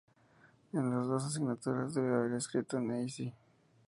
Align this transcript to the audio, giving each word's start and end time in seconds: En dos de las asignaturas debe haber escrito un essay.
En 0.73 0.89
dos 0.89 1.07
de 1.07 1.13
las 1.13 1.25
asignaturas 1.25 1.93
debe 1.93 2.15
haber 2.15 2.33
escrito 2.33 2.77
un 2.77 2.89
essay. 2.91 3.35